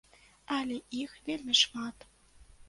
[0.55, 2.09] Але іх вельмі шмат.